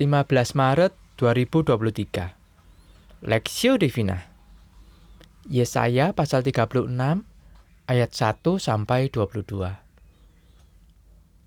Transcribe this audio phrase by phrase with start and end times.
[0.00, 2.32] 15 Maret 2023
[3.20, 4.32] Lexio Divina.
[5.44, 6.88] Yesaya pasal 36
[7.84, 9.44] ayat 1 sampai 22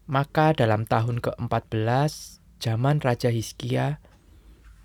[0.05, 2.13] Maka dalam tahun ke-14
[2.62, 3.97] zaman Raja Hizkia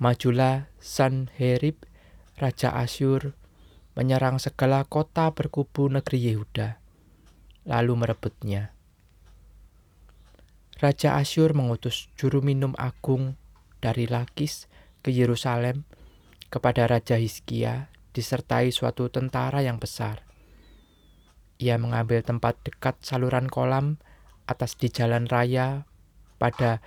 [0.00, 1.84] majulah Sanherib
[2.40, 3.36] Raja Asyur
[3.92, 6.80] menyerang segala kota berkubu negeri Yehuda
[7.68, 8.72] lalu merebutnya.
[10.80, 13.36] Raja Asyur mengutus juru minum agung
[13.78, 14.66] dari Lakis
[15.02, 15.86] ke Yerusalem
[16.48, 20.26] kepada Raja Hizkia disertai suatu tentara yang besar.
[21.58, 23.98] Ia mengambil tempat dekat saluran kolam
[24.46, 25.86] atas di jalan raya
[26.38, 26.80] pada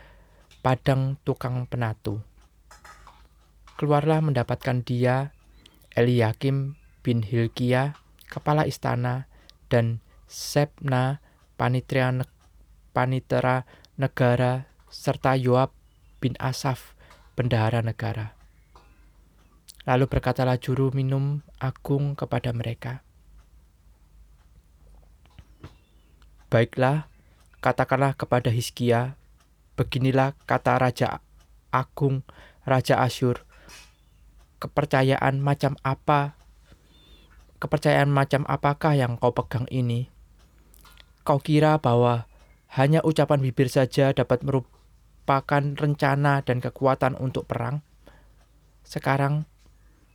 [0.64, 2.24] padang tukang penatu.
[3.76, 5.34] Keluarlah mendapatkan dia,
[5.92, 7.98] Eliakim bin Hilkia,
[8.30, 9.28] kepala istana,
[9.68, 10.00] dan
[10.32, 11.20] Sepna,
[11.60, 12.16] panitera,
[14.00, 14.54] negara,
[14.88, 15.81] serta Yoab
[16.22, 16.94] bin Asaf,
[17.34, 18.38] bendahara negara.
[19.90, 23.02] Lalu berkatalah juru minum agung kepada mereka,
[26.52, 27.08] Baiklah,
[27.64, 29.16] katakanlah kepada Hizkia,
[29.80, 31.24] beginilah kata Raja
[31.72, 32.28] Agung,
[32.68, 33.48] Raja Asyur,
[34.60, 36.36] kepercayaan macam apa,
[37.64, 40.12] kepercayaan macam apakah yang kau pegang ini?
[41.24, 42.28] Kau kira bahwa
[42.76, 44.44] hanya ucapan bibir saja dapat
[45.22, 47.86] merupakan rencana dan kekuatan untuk perang?
[48.82, 49.46] Sekarang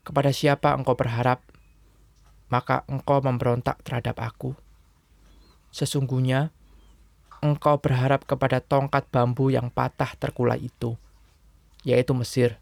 [0.02, 1.46] kepada siapa engkau berharap,
[2.50, 4.58] maka engkau memberontak terhadap aku.
[5.70, 6.50] Sesungguhnya,
[7.38, 10.98] engkau berharap kepada tongkat bambu yang patah terkulai itu,
[11.86, 12.58] yaitu Mesir,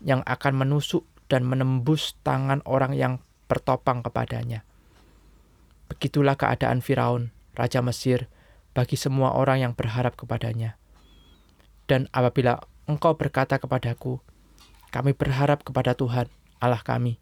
[0.00, 3.20] yang akan menusuk dan menembus tangan orang yang
[3.52, 4.64] bertopang kepadanya.
[5.92, 8.32] Begitulah keadaan Firaun, raja Mesir,
[8.72, 10.80] bagi semua orang yang berharap kepadanya.
[11.86, 12.58] Dan apabila
[12.90, 14.18] engkau berkata kepadaku,
[14.90, 16.26] "Kami berharap kepada Tuhan,"
[16.58, 17.18] Allah kami.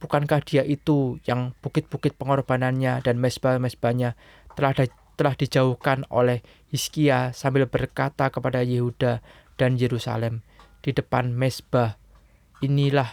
[0.00, 4.16] Bukankah dia itu yang bukit-bukit pengorbanannya dan mesbah-mesbahnya
[4.56, 4.72] telah
[5.20, 6.40] telah dijauhkan oleh
[6.72, 9.20] Hizkia sambil berkata kepada Yehuda
[9.60, 10.40] dan Yerusalem
[10.80, 12.00] di depan mesbah,
[12.64, 13.12] inilah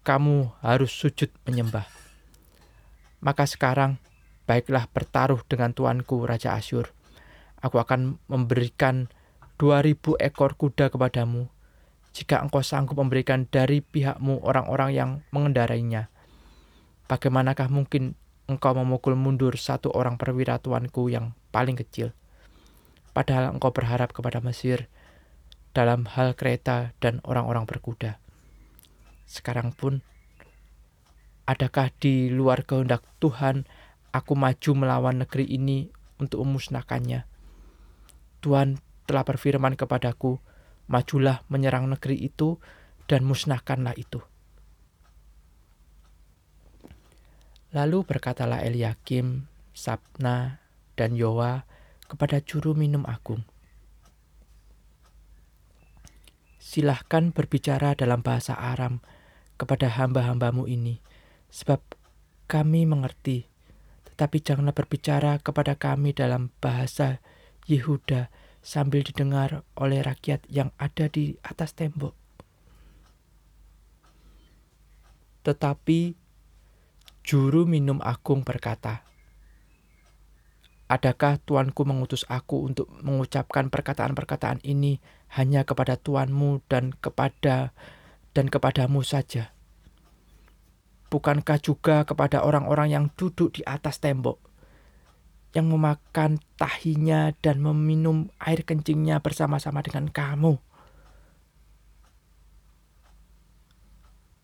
[0.00, 1.84] kamu harus sujud menyembah.
[3.20, 4.00] Maka sekarang,
[4.48, 6.88] baiklah bertaruh dengan tuanku Raja Asyur.
[7.60, 9.12] Aku akan memberikan
[9.56, 11.48] 2000 ekor kuda kepadamu
[12.12, 16.12] jika engkau sanggup memberikan dari pihakmu orang-orang yang mengendarainya.
[17.08, 18.16] Bagaimanakah mungkin
[18.48, 22.12] engkau memukul mundur satu orang perwira tuanku yang paling kecil?
[23.16, 24.92] Padahal engkau berharap kepada Mesir
[25.76, 28.16] dalam hal kereta dan orang-orang berkuda.
[29.28, 30.00] Sekarang pun,
[31.44, 33.64] adakah di luar kehendak Tuhan
[34.12, 37.28] aku maju melawan negeri ini untuk memusnahkannya?
[38.40, 40.42] Tuhan telah berfirman kepadaku,
[40.90, 42.58] majulah menyerang negeri itu
[43.06, 44.18] dan musnahkanlah itu.
[47.74, 49.46] Lalu berkatalah Eliakim,
[49.76, 50.62] Sabna,
[50.96, 51.68] dan Yoa
[52.06, 53.44] kepada juru minum agung.
[56.56, 58.98] Silahkan berbicara dalam bahasa Aram
[59.54, 60.98] kepada hamba-hambamu ini,
[61.52, 61.78] sebab
[62.50, 63.46] kami mengerti,
[64.12, 67.22] tetapi janganlah berbicara kepada kami dalam bahasa
[67.66, 68.30] Yehuda
[68.66, 72.18] sambil didengar oleh rakyat yang ada di atas tembok.
[75.46, 76.18] Tetapi
[77.22, 79.06] juru minum agung berkata,
[80.86, 85.02] Adakah tuanku mengutus aku untuk mengucapkan perkataan-perkataan ini
[85.34, 87.74] hanya kepada tuanmu dan kepada
[88.30, 89.50] dan kepadamu saja?
[91.10, 94.45] Bukankah juga kepada orang-orang yang duduk di atas tembok?
[95.54, 100.58] Yang memakan tahinya dan meminum air kencingnya bersama-sama dengan kamu.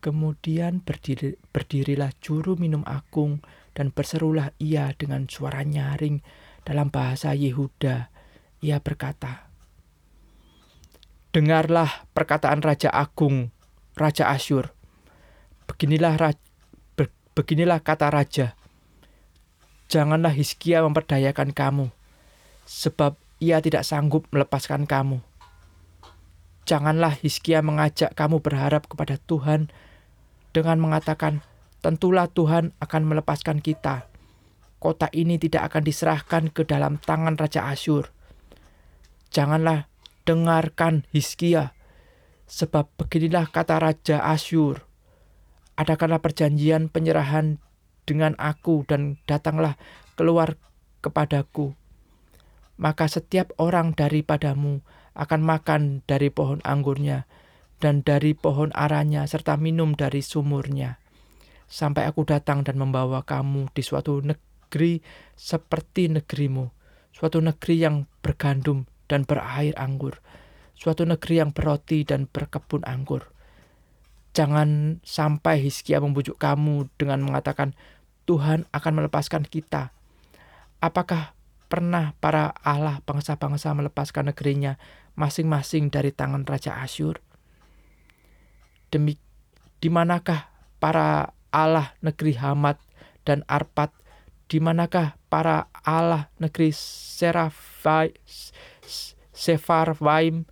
[0.03, 3.39] Kemudian berdiri, berdirilah juru minum agung
[3.71, 6.19] dan berserulah ia dengan suara nyaring
[6.67, 8.11] dalam bahasa Yehuda.
[8.59, 9.47] Ia berkata,
[11.33, 13.49] Dengarlah perkataan Raja Agung,
[13.97, 14.69] Raja Asyur.
[15.65, 16.35] Beginilah,
[17.33, 18.53] beginilah kata Raja,
[19.91, 21.91] Janganlah Hizkia memperdayakan kamu,
[22.65, 25.19] sebab ia tidak sanggup melepaskan kamu.
[26.63, 29.67] Janganlah Hizkia mengajak kamu berharap kepada Tuhan
[30.55, 31.43] dengan mengatakan,
[31.83, 34.07] tentulah Tuhan akan melepaskan kita.
[34.79, 38.15] Kota ini tidak akan diserahkan ke dalam tangan Raja Asyur.
[39.31, 39.91] Janganlah
[40.23, 41.75] dengarkan Hizkia,
[42.47, 44.87] sebab beginilah kata Raja Asyur.
[45.75, 47.59] Adakanlah perjanjian penyerahan
[48.03, 49.75] dengan aku dan datanglah
[50.15, 50.55] keluar
[51.03, 51.75] kepadaku.
[52.79, 54.81] Maka setiap orang daripadamu
[55.13, 57.29] akan makan dari pohon anggurnya
[57.77, 61.03] dan dari pohon aranya serta minum dari sumurnya.
[61.67, 65.03] Sampai aku datang dan membawa kamu di suatu negeri
[65.35, 66.69] seperti negerimu,
[67.11, 70.23] suatu negeri yang bergandum dan berair anggur,
[70.77, 73.32] suatu negeri yang berroti dan berkebun anggur.
[74.33, 77.77] Jangan sampai Hizkia membujuk kamu dengan mengatakan,
[78.25, 79.93] Tuhan akan melepaskan kita.
[80.81, 81.37] Apakah
[81.69, 84.81] pernah para Allah bangsa-bangsa melepaskan negerinya
[85.13, 87.21] masing-masing dari tangan Raja Asyur?
[88.89, 89.21] Demi
[89.77, 90.49] di manakah
[90.81, 92.81] para Allah negeri Hamat
[93.25, 93.93] dan Arpat?
[94.49, 98.17] Di manakah para Allah negeri Serafai,
[99.33, 100.45] Sefarvaim?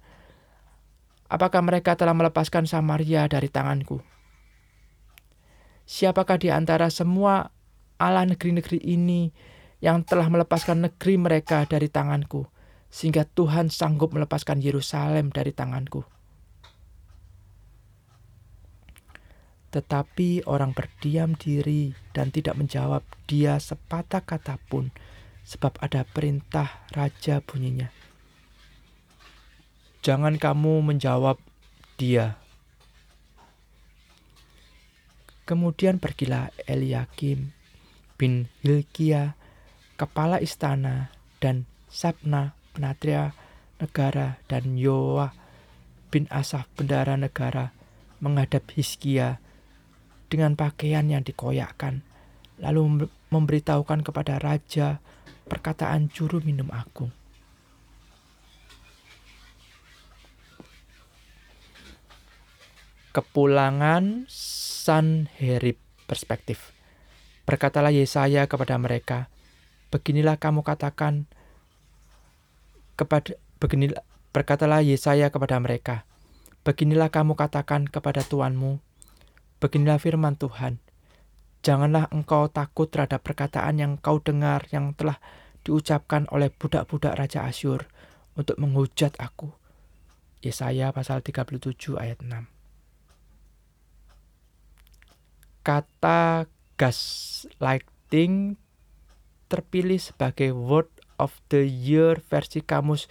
[1.32, 4.04] Apakah mereka telah melepaskan Samaria dari tanganku?
[5.88, 7.48] Siapakah di antara semua
[7.96, 9.32] Allah negeri-negeri ini
[9.80, 12.52] yang telah melepaskan negeri mereka dari tanganku,
[12.92, 16.04] sehingga Tuhan sanggup melepaskan Yerusalem dari tanganku.
[19.72, 24.92] Tetapi orang berdiam diri dan tidak menjawab dia sepatah kata pun,
[25.48, 28.01] sebab ada perintah raja bunyinya.
[30.02, 31.38] Jangan kamu menjawab
[31.94, 32.42] dia.
[35.46, 37.54] Kemudian pergilah Eliakim
[38.18, 39.38] bin Hilkia
[40.02, 43.38] kepala istana, dan Sabna, penatria
[43.78, 45.38] negara, dan Yoa
[46.10, 47.70] bin Asaf, bendara negara,
[48.18, 49.38] menghadap Hizkia
[50.34, 52.02] dengan pakaian yang dikoyakkan,
[52.58, 54.98] lalu memberitahukan kepada raja
[55.46, 57.14] perkataan juru minum agung.
[63.12, 65.78] Kepulangan Sanherib
[66.08, 66.72] perspektif.
[67.44, 69.28] Berkatalah Yesaya kepada mereka,
[69.92, 71.28] Beginilah kamu katakan
[72.96, 74.00] kepada beginilah
[74.32, 76.08] berkatalah Yesaya kepada mereka.
[76.64, 78.80] Beginilah kamu katakan kepada tuanmu.
[79.60, 80.80] Beginilah firman Tuhan.
[81.62, 85.20] Janganlah engkau takut terhadap perkataan yang kau dengar yang telah
[85.68, 87.92] diucapkan oleh budak-budak Raja Asyur
[88.40, 89.52] untuk menghujat aku.
[90.40, 92.61] Yesaya pasal 37 ayat 6.
[95.62, 98.58] Kata gaslighting
[99.46, 100.90] terpilih sebagai Word
[101.22, 103.06] of the Year versi kamus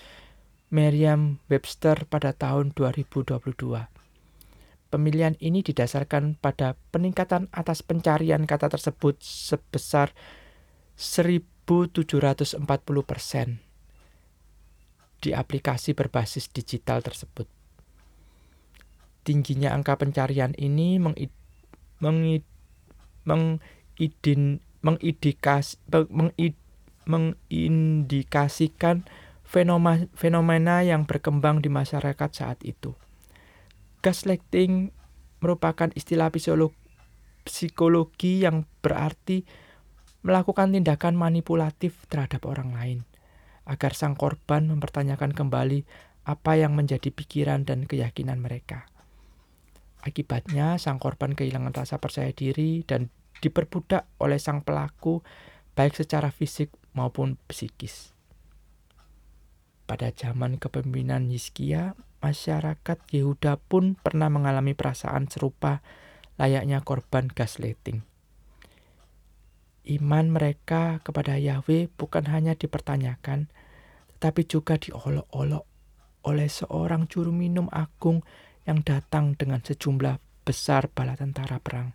[0.74, 3.38] Merriam-Webster pada tahun 2022.
[4.90, 10.10] Pemilihan ini didasarkan pada peningkatan atas pencarian kata tersebut sebesar
[10.98, 12.58] 1740
[13.06, 13.62] persen
[15.20, 17.46] di aplikasi berbasis digital tersebut.
[19.22, 21.30] Tingginya angka pencarian ini mengid,
[22.00, 22.42] mengid,
[23.28, 25.76] mengidin, mengidikas,
[26.08, 26.56] mengid,
[27.04, 29.04] mengindikasikan
[29.46, 32.96] fenomena, fenomena yang berkembang di masyarakat saat itu.
[34.00, 34.96] Gaslighting
[35.44, 36.32] merupakan istilah
[37.44, 39.44] psikologi yang berarti
[40.20, 42.98] melakukan tindakan manipulatif terhadap orang lain
[43.64, 45.86] agar sang korban mempertanyakan kembali
[46.26, 48.89] apa yang menjadi pikiran dan keyakinan mereka.
[50.00, 55.20] Akibatnya, sang korban kehilangan rasa percaya diri dan diperbudak oleh sang pelaku
[55.76, 58.12] baik secara fisik maupun psikis.
[59.84, 65.82] Pada zaman kepemimpinan Hizkia, masyarakat Yehuda pun pernah mengalami perasaan serupa
[66.36, 68.04] layaknya korban gaslighting.
[69.88, 73.50] Iman mereka kepada Yahweh bukan hanya dipertanyakan,
[74.16, 75.64] tetapi juga diolok-olok
[76.28, 78.20] oleh seorang juru minum agung
[78.68, 81.94] yang datang dengan sejumlah besar bala tentara perang.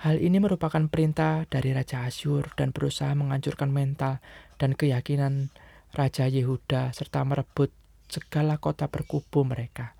[0.00, 4.24] Hal ini merupakan perintah dari Raja Asyur dan berusaha menghancurkan mental
[4.56, 5.52] dan keyakinan
[5.92, 7.68] Raja Yehuda serta merebut
[8.08, 9.92] segala kota berkubu mereka.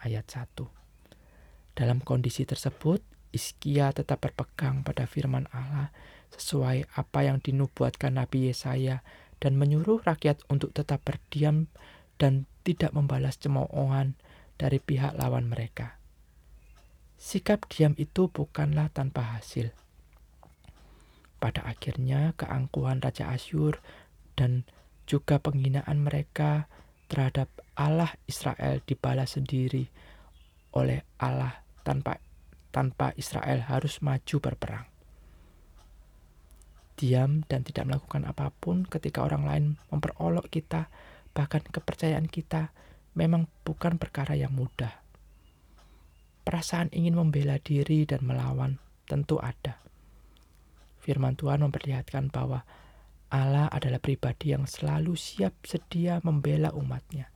[0.00, 5.92] Ayat 1 Dalam kondisi tersebut, Iskia tetap berpegang pada firman Allah
[6.32, 9.04] sesuai apa yang dinubuatkan Nabi Yesaya
[9.38, 11.68] dan menyuruh rakyat untuk tetap berdiam
[12.16, 14.12] dan tidak membalas cemoohan
[14.60, 15.96] dari pihak lawan mereka.
[17.16, 19.72] Sikap diam itu bukanlah tanpa hasil.
[21.40, 23.80] Pada akhirnya, keangkuhan Raja Asyur
[24.36, 24.68] dan
[25.08, 26.68] juga penghinaan mereka
[27.08, 29.88] terhadap Allah Israel dibalas sendiri
[30.76, 32.20] oleh Allah tanpa
[32.68, 34.84] tanpa Israel harus maju berperang.
[37.00, 40.92] Diam dan tidak melakukan apa pun ketika orang lain memperolok kita,
[41.38, 42.74] bahkan kepercayaan kita,
[43.14, 44.90] memang bukan perkara yang mudah.
[46.42, 49.78] Perasaan ingin membela diri dan melawan tentu ada.
[50.98, 52.66] Firman Tuhan memperlihatkan bahwa
[53.30, 57.30] Allah adalah pribadi yang selalu siap sedia membela umatnya.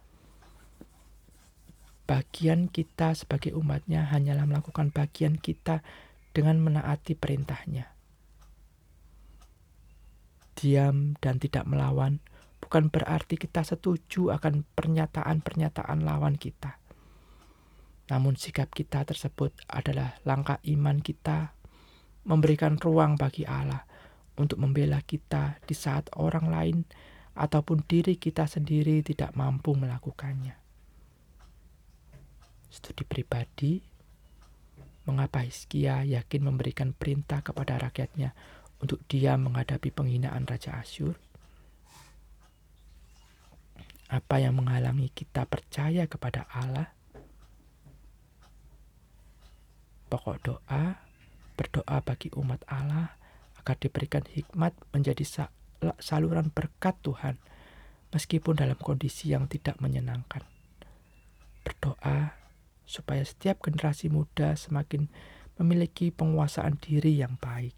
[2.02, 5.86] Bagian kita sebagai umatnya hanyalah melakukan bagian kita
[6.34, 7.86] dengan menaati perintahnya.
[10.58, 12.18] Diam dan tidak melawan
[12.72, 16.80] bukan berarti kita setuju akan pernyataan-pernyataan lawan kita.
[18.08, 21.52] Namun sikap kita tersebut adalah langkah iman kita
[22.24, 23.84] memberikan ruang bagi Allah
[24.40, 26.88] untuk membela kita di saat orang lain
[27.36, 30.56] ataupun diri kita sendiri tidak mampu melakukannya.
[32.72, 33.84] Studi pribadi,
[35.04, 38.32] mengapa Hizkia yakin memberikan perintah kepada rakyatnya
[38.80, 41.31] untuk dia menghadapi penghinaan Raja Asyur?
[44.12, 46.92] Apa yang menghalangi kita percaya kepada Allah?
[50.12, 51.00] Pokok doa,
[51.56, 53.16] berdoa bagi umat Allah
[53.56, 55.48] agar diberikan hikmat menjadi
[55.96, 57.40] saluran berkat Tuhan
[58.12, 60.44] meskipun dalam kondisi yang tidak menyenangkan.
[61.64, 62.36] Berdoa
[62.84, 65.08] supaya setiap generasi muda semakin
[65.56, 67.72] memiliki penguasaan diri yang baik.